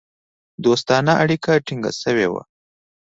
[0.65, 2.43] دوستانه اړیکو ټینګ سوي وه.